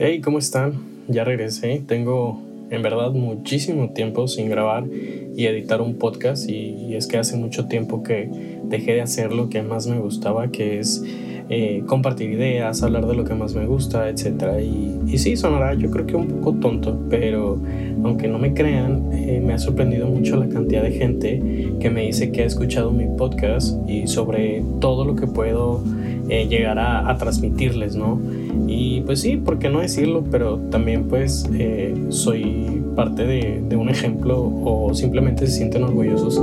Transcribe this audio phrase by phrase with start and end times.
[0.00, 0.74] Hey, ¿cómo están?
[1.08, 1.82] Ya regresé.
[1.84, 7.36] Tengo en verdad muchísimo tiempo sin grabar y editar un podcast y, es que hace
[7.36, 8.30] mucho tiempo que
[8.62, 11.02] dejé de hacer lo que más me gustaba, que es
[11.48, 14.60] eh, compartir ideas, hablar de lo que más me gusta, etc.
[14.62, 17.60] Y, y sí, sonará yo creo que un poco tonto, pero
[18.04, 22.02] aunque no me crean, eh, me ha sorprendido mucho la cantidad de gente que me
[22.02, 25.82] dice que ha escuchado mi podcast y sobre todo lo que puedo
[26.30, 28.20] eh, llegar a, transmitirles, ¿no?
[28.66, 30.22] Y pues sí, ¿por qué no decirlo?
[30.30, 36.38] Pero también pues eh, soy parte de, un ejemplo o simplemente se sienten orgullosos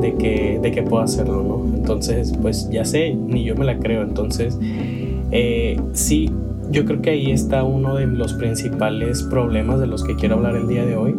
[0.00, 1.72] de que, de que puedo hacerlo, ¿no?
[1.72, 4.58] Entonces pues ya sé, ni yo me la creo, entonces
[5.92, 6.28] sí
[6.72, 10.56] yo creo que ahí está uno de los principales problemas de los que quiero hablar
[10.56, 11.14] el día de hoy,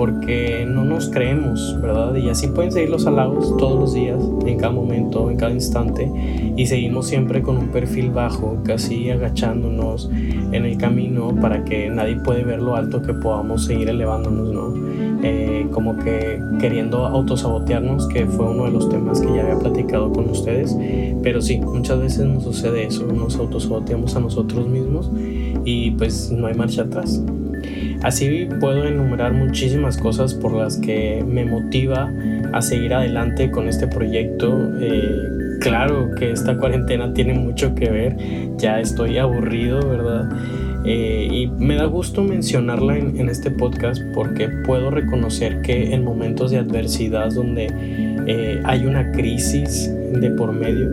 [0.00, 2.14] porque no nos creemos, ¿verdad?
[2.14, 6.10] Y así pueden seguir los halagos todos los días, en cada momento, en cada instante,
[6.56, 12.16] y seguimos siempre con un perfil bajo, casi agachándonos en el camino para que nadie
[12.16, 15.20] puede ver lo alto que podamos seguir elevándonos, ¿no?
[15.22, 20.10] Eh, como que queriendo autosabotearnos, que fue uno de los temas que ya había platicado
[20.14, 20.74] con ustedes.
[21.22, 25.10] Pero sí, muchas veces nos sucede eso, nos autosaboteamos a nosotros mismos
[25.66, 27.22] y pues no hay marcha atrás.
[28.02, 32.10] Así puedo enumerar muchísimas cosas por las que me motiva
[32.52, 34.70] a seguir adelante con este proyecto.
[34.80, 38.16] Eh, claro que esta cuarentena tiene mucho que ver,
[38.56, 40.30] ya estoy aburrido, ¿verdad?
[40.84, 46.50] Eh, y me da gusto mencionarla en, este podcast porque puedo reconocer que en momentos
[46.50, 47.68] de adversidad donde
[48.26, 50.88] eh, hay una crisis de por medio,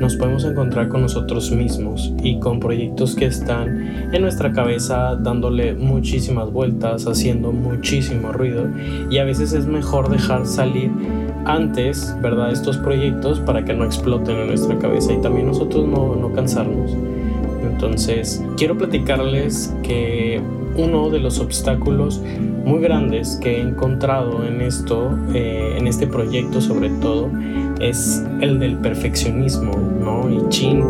[0.00, 5.74] nos podemos encontrar con nosotros mismos y con proyectos que están en nuestra cabeza dándole
[5.74, 8.66] muchísimas vueltas, haciendo muchísimo ruido
[9.10, 10.90] y a veces es mejor dejar salir
[11.44, 12.50] antes, ¿verdad?
[12.50, 16.96] Estos proyectos para que no exploten en nuestra cabeza y también nosotros no, no cansarnos.
[17.62, 20.40] Entonces, quiero platicarles que
[20.76, 22.22] uno de los obstáculos
[22.64, 27.30] muy grandes que he encontrado en esto, eh, en este proyecto sobre todo,
[27.80, 29.72] es el del perfeccionismo.
[30.48, 30.82] Chin,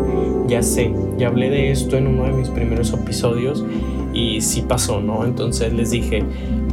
[0.49, 3.65] ya sé, ya hablé de esto en uno de mis primeros episodios
[4.13, 5.25] y sí pasó, ¿no?
[5.25, 6.25] Entonces les dije,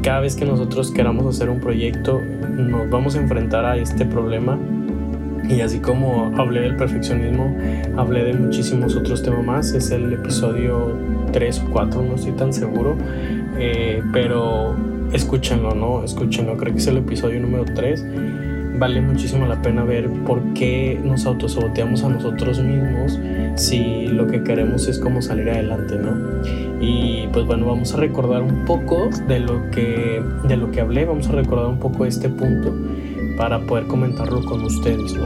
[0.01, 4.57] cada vez que nosotros queramos hacer un proyecto, nos vamos a enfrentar a este problema
[5.49, 7.55] y así como hablé del perfeccionismo,
[7.95, 9.73] hablé de muchísimos otros temas más.
[9.73, 10.97] Es el episodio
[11.31, 12.97] 3 o 4, no estoy tan seguro.
[13.57, 14.75] Eh, pero
[15.13, 16.03] escúchenlo, ¿no?
[16.03, 18.05] Escúchenlo, creo que es el episodio número 3.
[18.79, 23.19] Vale muchísimo la pena ver por qué nos autosaboteamos a nosotros mismos
[23.55, 26.43] si lo que queremos es como salir adelante, ¿no?
[26.79, 31.05] Y pues bueno, vamos a recordar un poco de lo que, de lo que hablé,
[31.05, 32.75] vamos a recordar un poco este punto
[33.35, 35.13] para poder comentarlo con ustedes.
[35.15, 35.25] ¿no?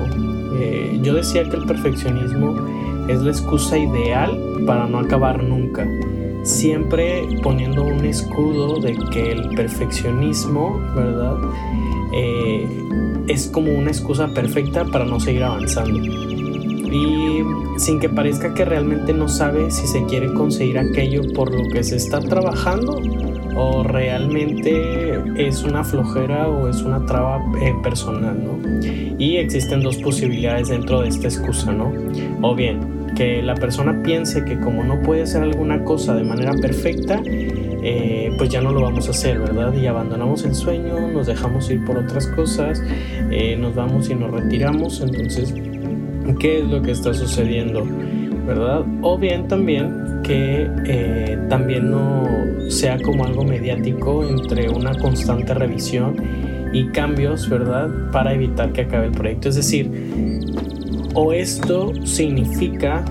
[0.57, 2.55] Eh, yo decía que el perfeccionismo
[3.09, 4.31] es la excusa ideal
[4.65, 5.85] para no acabar nunca,
[6.43, 11.35] siempre poniendo un escudo de que el perfeccionismo, ¿verdad?
[12.13, 12.67] Eh,
[13.31, 15.99] es como una excusa perfecta para no seguir avanzando.
[15.99, 17.43] Y
[17.77, 21.83] sin que parezca que realmente no sabe si se quiere conseguir aquello por lo que
[21.83, 22.99] se está trabajando
[23.55, 28.59] o realmente es una flojera o es una traba eh, personal, ¿no?
[29.17, 31.91] Y existen dos posibilidades dentro de esta excusa, ¿no?
[32.41, 36.53] O bien que la persona piense que como no puede hacer alguna cosa de manera
[36.53, 39.73] perfecta, eh, pues ya no lo vamos a hacer, ¿verdad?
[39.73, 42.81] Y abandonamos el sueño, nos dejamos ir por otras cosas,
[43.31, 45.53] eh, nos vamos y nos retiramos, entonces,
[46.39, 47.85] ¿qué es lo que está sucediendo?
[48.45, 48.85] ¿Verdad?
[49.01, 52.27] O bien también que eh, también no
[52.69, 56.15] sea como algo mediático entre una constante revisión
[56.73, 57.89] y cambios, ¿verdad?
[58.11, 59.49] Para evitar que acabe el proyecto.
[59.49, 59.89] Es decir,
[61.13, 63.03] o esto significa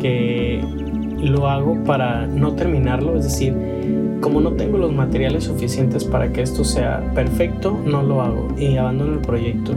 [0.00, 0.62] que
[1.20, 3.54] lo hago para no terminarlo, es decir,
[4.20, 8.76] como no tengo los materiales suficientes para que esto sea perfecto, no lo hago y
[8.76, 9.72] abandono el proyecto.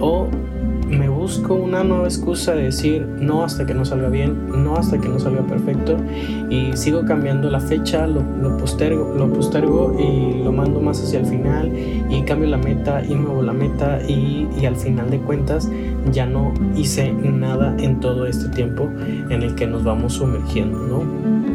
[0.00, 0.28] O
[0.88, 4.98] me busco una nueva excusa de decir no hasta que no salga bien, no hasta
[4.98, 5.96] que no salga perfecto
[6.48, 8.22] y sigo cambiando la fecha, lo,
[8.56, 11.72] postergo, lo postergo y lo mando más hacia el final
[12.08, 15.68] y cambio la meta y muevo la meta y, y al final de cuentas
[16.12, 18.88] ya no hice nada en todo este tiempo
[19.28, 21.46] en el que nos vamos sumergiendo, ¿no?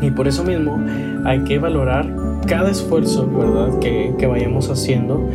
[0.00, 0.78] Y por eso mismo
[1.24, 2.14] hay que valorar
[2.46, 3.78] cada esfuerzo, ¿verdad?
[3.80, 5.28] Que, que vayamos haciendo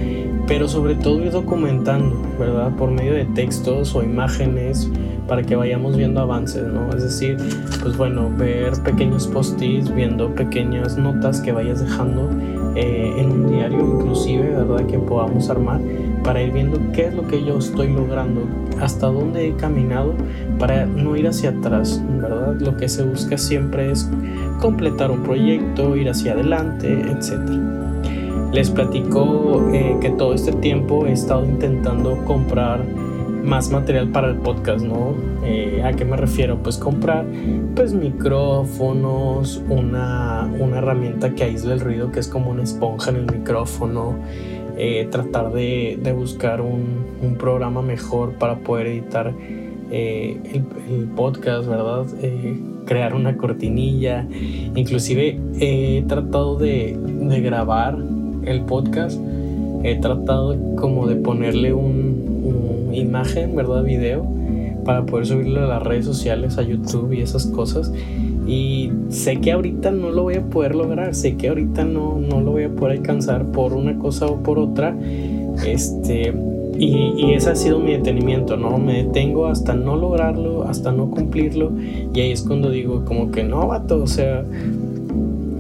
[0.52, 2.76] pero sobre todo ir documentando, ¿verdad?
[2.76, 4.92] Por medio de textos o imágenes
[5.26, 6.90] para que vayamos viendo avances, ¿no?
[6.90, 7.38] Es decir,
[7.82, 12.30] pues bueno, ver pequeños post-its, viendo pequeñas notas que vayas dejando
[12.76, 14.86] eh, en un diario, inclusive, ¿verdad?
[14.88, 15.80] Que podamos armar
[16.22, 18.46] para ir viendo qué es lo que yo estoy logrando,
[18.82, 20.16] hasta dónde he caminado,
[20.60, 22.60] para no ir hacia atrás, ¿verdad?
[22.60, 24.12] Lo que se busca siempre es
[24.60, 27.40] completar un proyecto, ir hacia adelante, etc.
[28.52, 32.84] Les platico eh, que todo este tiempo he estado intentando comprar
[33.44, 35.16] más material para el podcast, ¿no?
[35.44, 36.58] Eh, ¿A qué me refiero?
[36.62, 37.26] Pues comprar
[37.76, 43.16] pues micrófonos, una, una herramienta que aísle el ruido que es como una esponja en
[43.18, 44.16] el micrófono,
[44.78, 49.34] eh, tratar de, de buscar un, un, programa mejor para poder editar
[49.92, 52.06] eh, el, podcast, ¿verdad?
[52.86, 54.28] crear una cortinilla,
[54.76, 57.98] inclusive he tratado de, de grabar
[58.46, 59.20] el podcast,
[59.84, 63.84] he tratado como de ponerle un, imagen, ¿verdad?
[63.84, 64.26] Video,
[64.84, 67.92] para poder subirlo a las redes sociales, a YouTube y esas cosas.
[68.48, 72.42] Y sé que ahorita no lo voy a poder lograr, sé que ahorita no, no
[72.42, 74.96] lo voy a poder alcanzar por una cosa o por otra.
[75.66, 76.34] Este,
[76.78, 78.78] y, y, ese ha sido mi detenimiento, ¿no?
[78.78, 81.72] Me detengo hasta no lograrlo, hasta no cumplirlo.
[82.14, 84.44] Y ahí es cuando digo, como que no, vato, o sea,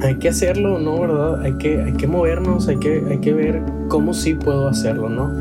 [0.01, 0.99] hay que hacerlo, ¿no?
[0.99, 1.41] ¿Verdad?
[1.41, 5.31] Hay que, hay que movernos, hay que, hay que ver cómo sí puedo hacerlo, ¿no?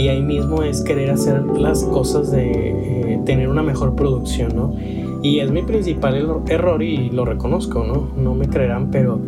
[0.00, 4.74] Y ahí mismo es querer hacer las cosas de eh, tener una mejor producción, ¿no?
[5.22, 8.08] Y es mi principal error y lo reconozco, ¿no?
[8.16, 9.20] No me creerán, pero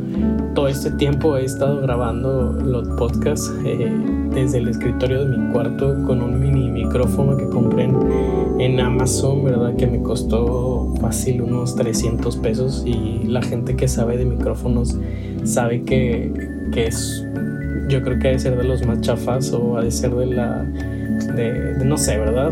[0.54, 3.94] todo este tiempo he estado grabando los podcasts eh,
[4.32, 7.90] desde el escritorio de mi cuarto con un mini micrófono que compré
[8.58, 9.76] en, Amazon, ¿verdad?
[9.76, 14.98] Que me costó fácil unos 300 pesos y la gente que sabe de micrófonos
[15.44, 16.32] sabe que,
[16.72, 17.26] que es,
[17.92, 20.26] yo creo que ha de ser de los más chafas o ha de ser de
[20.26, 20.64] la,
[21.36, 22.50] de no sé, ¿verdad?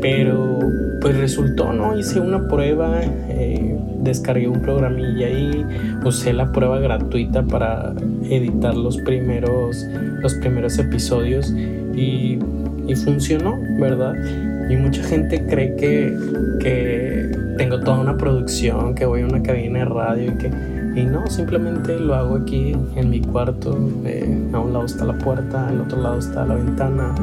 [0.00, 0.60] Pero
[1.00, 1.98] pues resultó, ¿no?
[1.98, 5.66] Hice una prueba, eh, descargué un programilla y
[6.04, 7.92] usé la prueba gratuita para
[8.30, 9.84] editar los primeros,
[10.22, 11.52] los primeros episodios
[11.94, 12.38] y,
[12.86, 14.14] y funcionó, ¿verdad?
[14.70, 16.14] Y mucha gente cree que,
[16.60, 20.77] que tengo toda una producción, que voy a una cabina de radio y que...
[20.98, 23.78] Y no, simplemente lo hago aquí en mi cuarto.
[24.04, 27.14] Eh, a un lado está la puerta, al otro lado está la ventana.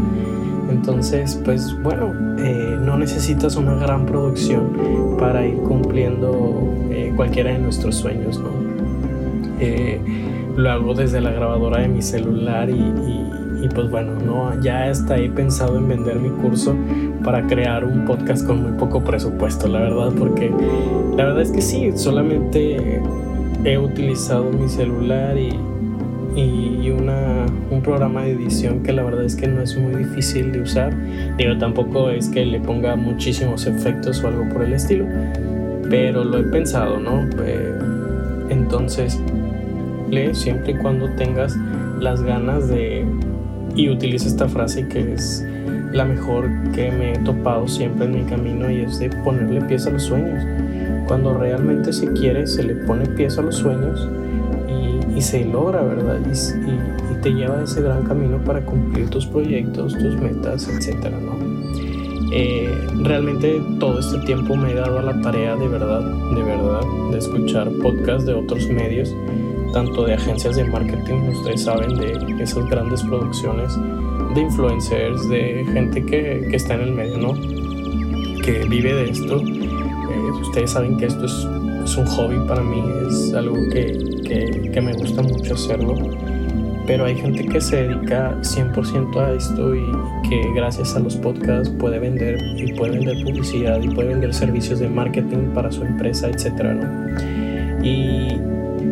[0.70, 7.60] Entonces, pues bueno, eh, no necesitas una gran producción para ir cumpliendo eh, cualquiera de
[7.60, 8.50] nuestros sueños, ¿no?
[9.60, 10.00] Eh,
[10.56, 14.62] lo hago desde la grabadora de mi celular y, pues bueno, ¿no?
[14.62, 16.76] ya está ahí pensado en vender mi curso
[17.24, 20.52] para crear un podcast con muy poco presupuesto, la verdad, porque
[21.18, 23.02] la verdad es que sí, solamente
[23.66, 25.50] he utilizado mi celular y,
[26.36, 30.52] y una, un programa de edición que la verdad es que no es muy difícil
[30.52, 30.94] de usar.
[31.38, 35.06] Digo, tampoco es que le ponga muchísimos efectos o algo por el estilo,
[35.90, 37.28] pero lo he pensado, ¿no?
[37.44, 37.74] Eh,
[38.50, 39.20] entonces,
[40.34, 41.56] siempre y cuando tengas
[42.00, 43.06] las ganas de...
[43.76, 45.46] Y utiliza esta frase que es
[45.92, 49.86] la mejor que me he topado siempre en mi camino y es de ponerle pies
[49.88, 50.42] a los sueños.
[51.08, 54.08] Cuando realmente se quiere, se le pone pies a los sueños
[55.16, 56.20] y se logra, ¿verdad?
[56.22, 61.36] Y, te lleva a ese gran camino para cumplir tus proyectos, tus metas, etcétera, ¿no?
[62.32, 62.70] Eh,
[63.02, 66.02] realmente todo este tiempo me he dado la tarea de verdad,
[66.36, 66.82] de verdad,
[67.12, 69.12] de escuchar podcasts de otros medios,
[69.74, 73.76] tanto de agencias de marketing, ustedes saben, de esas grandes producciones,
[74.36, 77.34] de influencers, de gente que, que está en el medio, ¿no?
[78.44, 79.42] Que vive de esto.
[80.12, 81.48] Eh, ustedes saben que esto es
[81.86, 85.96] es un hobby para mí, es algo que, me gusta mucho hacerlo.
[86.88, 89.86] Pero hay gente que se dedica 100% a esto y
[90.30, 94.80] que gracias a los podcasts puede vender y puede vender publicidad y puede vender servicios
[94.80, 97.84] de marketing para su empresa, etcétera, ¿no?
[97.84, 98.40] Y,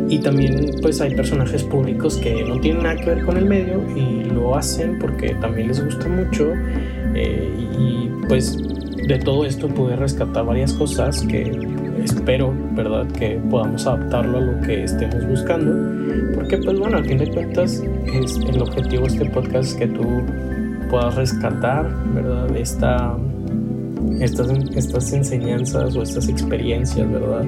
[0.10, 3.84] y también pues hay personajes públicos que no tienen nada que ver con el medio
[3.96, 6.52] y lo hacen porque también les gusta mucho
[7.16, 8.58] eh, y pues
[9.08, 11.52] de todo esto pude rescatar varias cosas que
[12.04, 15.74] espero, ¿verdad?, que podamos adaptarlo a lo que estemos buscando,
[16.36, 17.84] porque pues bueno, al fin de cuentas
[18.14, 20.04] es el objetivo de este podcast es que tú
[20.90, 23.18] puedas rescatar, ¿verdad?, Esta,
[24.20, 27.46] estas, estas enseñanzas o estas experiencias, ¿verdad?,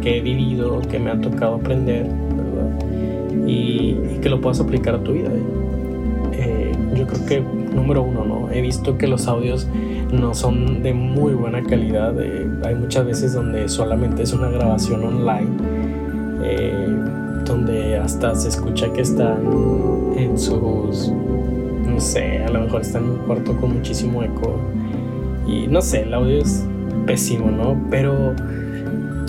[0.00, 5.02] que he vivido, que me ha tocado aprender, ¿verdad?, y, que lo puedas aplicar a
[5.02, 5.30] tu vida.
[6.32, 7.40] Eh, yo creo que,
[7.74, 8.50] número uno, ¿no?
[8.50, 9.68] He visto que los audios
[10.12, 12.14] no son de muy buena calidad.
[12.20, 15.50] Eh, hay muchas veces donde solamente es una grabación online,
[16.42, 16.86] eh,
[17.44, 19.38] donde hasta se escucha que están
[20.16, 24.58] en sus, no sé, a lo mejor están en un cuarto con muchísimo eco.
[25.46, 26.64] Y no sé, el audio es
[27.06, 27.80] pésimo, ¿no?
[27.90, 28.34] Pero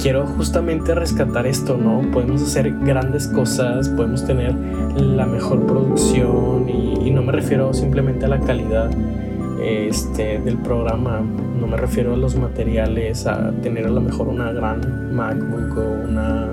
[0.01, 2.01] quiero justamente rescatar esto, ¿no?
[2.11, 4.53] Podemos hacer grandes cosas, podemos tener
[4.97, 8.91] la mejor producción y, no me refiero simplemente a la calidad
[9.61, 11.21] este, del programa,
[11.59, 16.07] no me refiero a los materiales, a tener a lo mejor una gran MacBook o
[16.07, 16.47] una,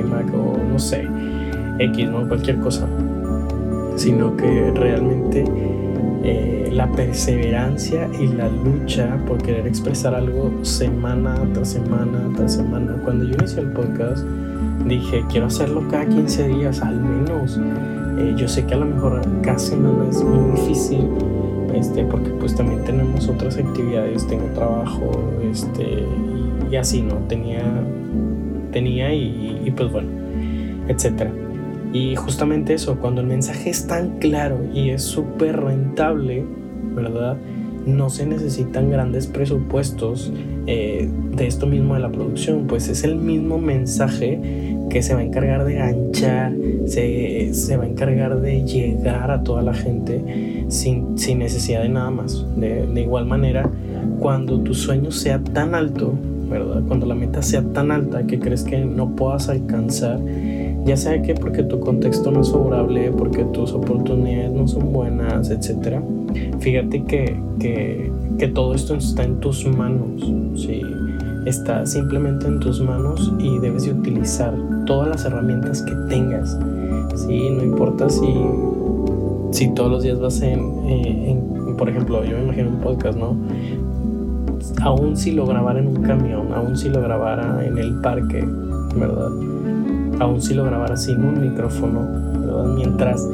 [0.00, 1.08] iMac o no sé,
[1.78, 2.26] X, ¿no?
[2.28, 2.86] Cualquier cosa,
[3.96, 5.44] sino que realmente
[6.22, 12.96] eh, la perseverancia y la lucha por querer expresar algo semana tras semana tras semana.
[13.04, 14.24] Cuando yo inicié el podcast,
[14.86, 17.58] dije, quiero hacerlo cada 15 días al menos.
[18.18, 21.08] Eh, yo sé que a lo mejor cada semana es muy difícil,
[21.76, 25.10] este, porque pues también tenemos otras actividades, tengo trabajo,
[25.50, 26.04] este,
[26.70, 27.16] y, así, ¿no?
[27.28, 27.62] Tenía,
[28.72, 30.08] tenía y, pues bueno,
[30.88, 31.30] etcétera.
[31.92, 36.44] Y justamente eso, cuando el mensaje es tan claro y es súper rentable,
[36.94, 37.36] ¿verdad?
[37.86, 40.32] No se necesitan grandes presupuestos
[40.66, 45.20] eh, de esto mismo de la producción, pues es el mismo mensaje que se va
[45.20, 46.54] a encargar de ganchar,
[46.86, 51.90] se, se va a encargar de llegar a toda la gente sin, sin necesidad de
[51.90, 52.46] nada más.
[52.56, 53.68] De, de igual manera,
[54.20, 56.14] cuando tu sueño sea tan alto,
[56.48, 56.82] ¿verdad?
[56.88, 60.18] Cuando la meta sea tan alta que crees que no puedas alcanzar,
[60.86, 65.50] ya sea que porque tu contexto no es favorable, porque tus oportunidades no son buenas,
[65.50, 66.00] etc.
[66.60, 70.80] Fíjate que, que, que todo esto está en tus manos, ¿sí?
[71.46, 76.58] Está simplemente en tus manos y debes de utilizar todas las herramientas que tengas.
[77.14, 77.50] ¿sí?
[77.50, 78.34] No importa si,
[79.52, 83.18] si todos los días vas en, eh, en, por ejemplo, yo me imagino un podcast,
[83.18, 83.36] ¿no?
[84.82, 88.44] Aún si lo grabara en un camión, aún si lo grabara en el parque,
[88.96, 89.30] ¿verdad?
[90.20, 92.00] aún si lo grabara sin un micrófono,
[92.64, 93.28] mientras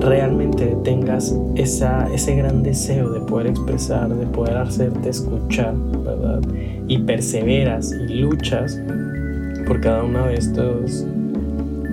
[0.00, 6.40] realmente tengas esa, ese gran deseo de poder expresar, de poder hacerte escuchar, ¿verdad?
[6.86, 8.80] Y perseveras y luchas
[9.66, 11.06] por cada una de estos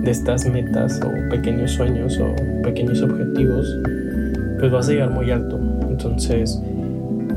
[0.02, 3.66] de estas metas o pequeños sueños o pequeños objetivos,
[4.60, 5.58] pues vas a llegar muy alto.
[5.88, 6.62] Entonces,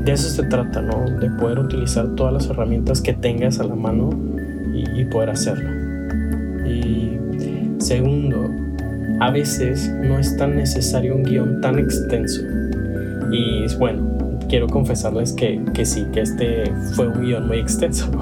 [0.04, 1.04] de eso se trata, ¿no?
[1.18, 4.10] De poder utilizar todas las herramientas que tengas a la mano
[4.72, 5.68] y poder hacerlo.
[6.64, 7.18] Y
[7.78, 8.48] segundo,
[9.20, 12.42] a veces no es tan necesario un guion tan extenso.
[13.30, 18.10] Y bueno, quiero confesarles que, que sí, que este fue un guion muy extenso.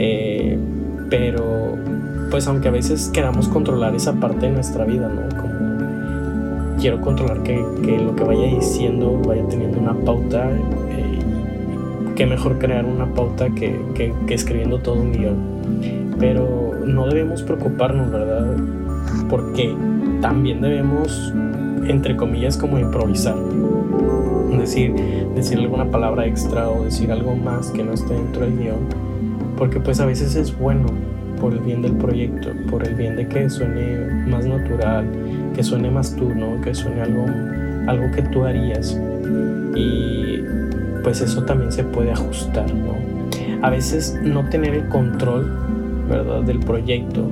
[0.00, 0.56] Eh,
[1.10, 1.76] pero,
[2.30, 5.22] pues aunque a veces queramos controlar esa parte de nuestra vida, ¿no?
[5.36, 10.50] Como quiero controlar que, que lo que vaya diciendo vaya teniendo una pauta.
[10.52, 11.18] Eh,
[12.14, 15.36] qué mejor crear una pauta que, que, que escribiendo todo un guion.
[16.20, 18.56] Pero no debemos preocuparnos, ¿verdad?
[19.28, 19.74] Porque
[20.20, 21.32] también debemos,
[21.86, 23.36] entre comillas, como improvisar.
[24.58, 24.94] Decir,
[25.34, 28.88] decir alguna palabra extra o decir algo más que no esté dentro del guion.
[29.56, 30.86] Porque pues a veces es bueno
[31.40, 35.06] por el bien del proyecto, por el bien de que suene más natural,
[35.54, 36.60] que suene más tú, ¿no?
[36.60, 37.24] Que suene algo,
[37.86, 39.00] algo que tú harías.
[39.74, 40.40] Y
[41.02, 42.94] pues eso también se puede ajustar, ¿no?
[43.62, 45.50] A veces no tener el control
[46.08, 46.42] ¿verdad?
[46.42, 47.28] del proyecto.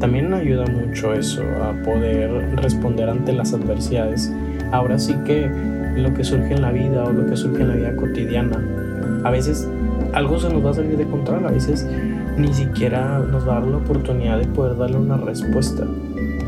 [0.00, 4.32] También ayuda mucho eso a poder responder ante las adversidades.
[4.72, 5.48] Ahora sí que
[5.96, 8.62] lo que surge en la vida o lo que surge en la vida cotidiana,
[9.24, 9.68] a veces
[10.12, 11.86] algo se nos va a salir de control, a veces
[12.36, 15.86] ni siquiera nos va a dar la oportunidad de poder darle una respuesta.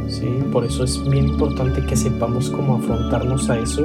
[0.09, 0.27] ¿sí?
[0.53, 3.85] Por eso es bien importante que sepamos cómo afrontarnos a eso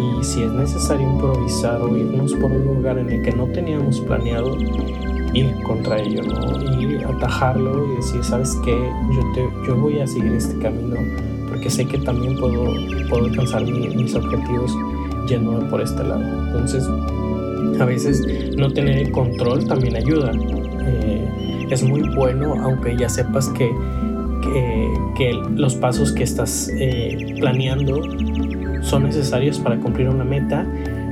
[0.00, 4.00] y si es necesario improvisar o irnos por un lugar en el que no teníamos
[4.00, 4.56] planeado,
[5.34, 6.80] ir contra ello, ¿no?
[6.80, 8.72] Y atajarlo y decir, ¿sabes qué?
[8.72, 10.96] Yo, te, yo voy a seguir este camino
[11.48, 12.64] porque sé que también puedo,
[13.08, 14.76] puedo alcanzar mis objetivos
[15.28, 16.22] yéndome por este lado.
[16.46, 16.84] Entonces,
[17.80, 20.32] a veces no tener el control también ayuda.
[20.86, 23.70] Eh, es muy bueno, aunque ya sepas que,
[24.42, 28.00] que, que los pasos que estás eh, planeando
[28.82, 30.66] son necesarios para cumplir una meta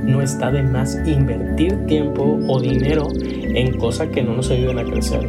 [0.08, 4.84] no está de más invertir tiempo o dinero en cosas que no nos ayuden a
[4.84, 5.20] crecer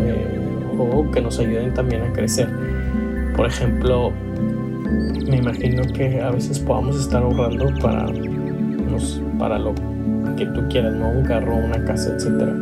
[0.00, 0.40] eh,
[0.78, 2.48] o que nos ayuden también a crecer.
[3.36, 4.12] Por ejemplo,
[5.28, 8.06] me imagino que a veces podamos estar ahorrando para,
[9.38, 9.74] para lo
[10.36, 11.10] que tú quieras, ¿no?
[11.10, 12.52] un carro, una casa, etc.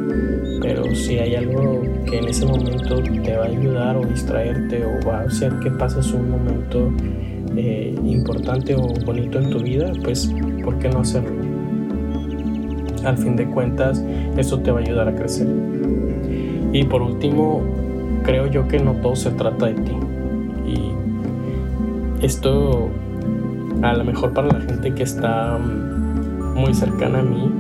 [0.62, 5.06] Pero si hay algo que en ese momento te va a ayudar o distraerte o
[5.06, 6.90] va a hacer que pases un momento
[7.54, 10.30] eh, importante o bonito en tu vida, pues
[10.64, 11.35] ¿por qué no hacerlo?
[13.06, 14.04] Al fin de cuentas
[14.36, 15.48] eso te va a ayudar a crecer.
[16.72, 17.62] Y por último,
[18.22, 19.92] creo yo que no todo se trata de ti.
[20.66, 22.90] Y esto
[23.82, 27.50] a lo mejor para la gente que está mm, muy cercana a mí,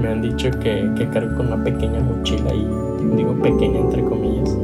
[0.00, 4.56] me han dicho que, que cargo con una pequeña mochila y digo pequeña entre comillas,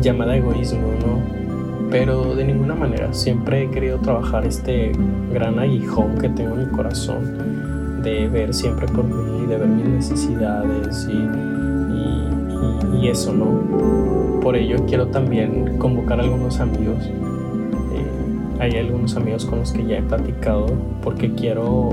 [0.00, 1.44] llamada egoísmo, ¿no?
[1.90, 4.92] Pero de ninguna manera, siempre he querido trabajar este
[5.32, 11.08] gran aguijón que tengo en el corazón de ver siempre por mí, ver mis necesidades
[11.10, 14.40] y, y, eso, ¿no?
[14.40, 17.04] Por ello quiero también convocar a algunos amigos.
[17.04, 20.66] Eh, hay algunos amigos con los que ya he platicado
[21.02, 21.90] porque quiero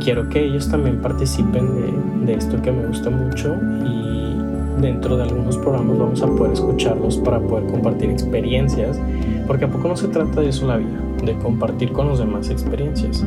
[0.00, 3.54] quiero que ellos también participen de, de, esto que me gusta mucho
[3.84, 4.47] y
[4.80, 9.00] dentro de algunos programas vamos a poder escucharlos para poder compartir experiencias,
[9.46, 12.50] porque a poco no se trata de eso la vida, de compartir con los demás
[12.50, 13.24] experiencias.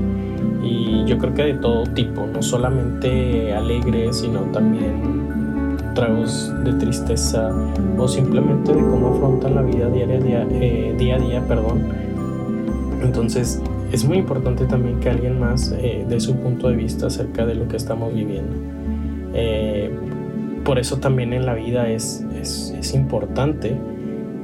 [0.64, 5.32] Y yo creo que de todo tipo, no solamente alegres, sino también
[5.94, 7.52] tragos de tristeza
[7.98, 11.42] o simplemente de cómo afrontan la vida diaria, día, eh, día a día.
[11.48, 11.82] Perdón.
[13.02, 17.46] Entonces es muy importante también que alguien más eh, dé su punto de vista acerca
[17.46, 18.56] de lo que estamos viviendo.
[19.34, 19.92] Eh,
[20.64, 23.76] por eso también en la vida es, es, importante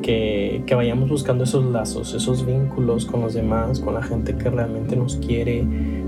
[0.02, 4.50] que, que, vayamos buscando esos lazos, esos vínculos con los demás, con la gente que
[4.50, 5.66] realmente nos quiere,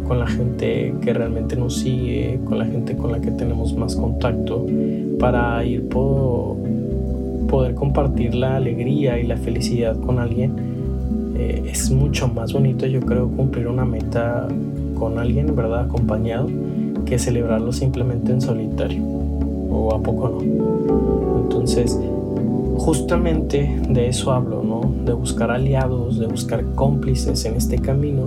[0.07, 3.95] con la gente que realmente nos sigue, con la gente con la que tenemos más
[3.95, 4.65] contacto,
[5.19, 6.57] para ir por
[7.47, 10.53] poder compartir la alegría y la felicidad con alguien.
[11.35, 14.47] Eh, es mucho más bonito, yo creo, cumplir una meta
[14.95, 15.81] con alguien, ¿verdad?
[15.81, 16.47] Acompañado,
[17.05, 19.28] que celebrarlo simplemente en solitario
[19.69, 21.41] o a poco no.
[21.41, 21.99] Entonces,
[22.77, 24.81] justamente de eso hablo, ¿no?
[25.05, 28.25] De buscar aliados, de buscar cómplices en este camino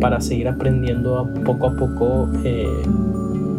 [0.00, 2.66] para seguir aprendiendo a poco a poco eh,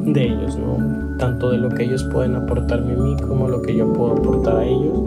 [0.06, 1.18] de ellos, ¿no?
[1.18, 4.58] Tanto de lo que ellos pueden aportarme a mí como lo que yo puedo aportar
[4.58, 5.00] a ellos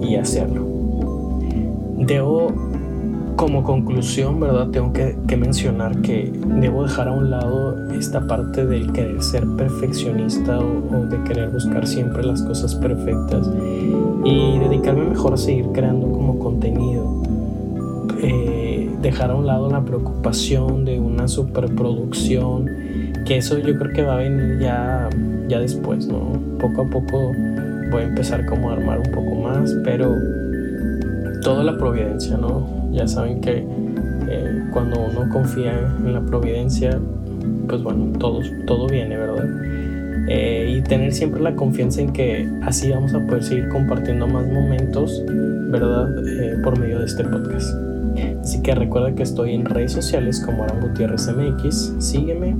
[0.00, 0.66] y hacerlo.
[1.98, 2.52] Debo
[3.36, 4.68] como conclusión, ¿verdad?
[4.68, 10.58] Tengo que, mencionar que debo dejar a un lado esta parte del querer ser perfeccionista
[10.58, 13.48] o, de querer buscar siempre las cosas perfectas
[14.24, 17.22] y dedicarme mejor a seguir creando como contenido.
[18.22, 22.66] Eh, dejar a un lado la preocupación de una superproducción,
[23.26, 25.08] que eso yo creo que va a venir ya,
[25.48, 26.32] ya después, ¿no?
[26.58, 27.32] Poco a poco
[27.90, 30.14] voy a empezar como a armar un poco más, pero
[31.42, 32.81] toda la providencia, ¿no?
[32.92, 33.66] Ya saben que
[34.28, 36.98] eh, cuando uno confía en la providencia,
[37.68, 39.46] pues bueno, todo, todo viene, ¿verdad?
[40.28, 44.46] Eh, y tener siempre la confianza en que así vamos a poder seguir compartiendo más
[44.46, 46.08] momentos, ¿verdad?
[46.26, 47.74] Eh, por medio de este podcast.
[48.40, 52.56] Así que recuerda que estoy en redes sociales como Aran Gutiérrez MX, sígueme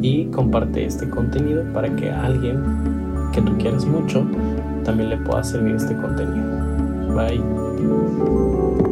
[0.00, 2.62] y comparte este contenido para que alguien
[3.32, 4.24] que tú quieras mucho
[4.84, 6.46] también le pueda servir este contenido.
[7.14, 8.87] Bye.